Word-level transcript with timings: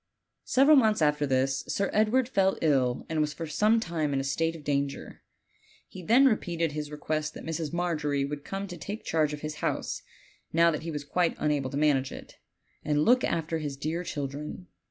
Several 0.45 0.75
months 0.77 0.99
after 1.03 1.27
this 1.27 1.63
Sir 1.67 1.91
Edward 1.93 2.27
fell 2.27 2.57
ill 2.63 3.05
and 3.07 3.21
was 3.21 3.35
12 3.35 3.37
OLD, 3.37 3.37
OLD 3.37 3.37
FAIRY 3.37 3.37
TALES. 3.37 3.37
for 3.37 3.57
some 3.57 3.79
time 3.79 4.13
in 4.13 4.19
a 4.19 4.23
state 4.23 4.55
of 4.55 4.63
danger. 4.63 5.21
He 5.87 6.01
then 6.01 6.25
repeated 6.25 6.71
his 6.71 6.89
request 6.89 7.35
that 7.35 7.45
Mrs. 7.45 7.71
Margery 7.71 8.25
would 8.25 8.43
come 8.43 8.65
to 8.65 8.77
take 8.77 9.03
charge 9.03 9.31
of 9.31 9.41
his 9.41 9.57
house, 9.57 10.01
now 10.51 10.71
that 10.71 10.81
he 10.81 10.89
was 10.89 11.03
quite 11.03 11.35
unable 11.37 11.69
to 11.69 11.77
manage 11.77 12.11
it, 12.11 12.39
and 12.83 13.05
look 13.05 13.23
after 13.23 13.59
his 13.59 13.77
dear 13.77 14.03
children. 14.03 14.65